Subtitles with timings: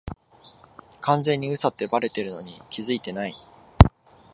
[1.01, 3.35] 完全に嘘ってバレてるのに気づいてない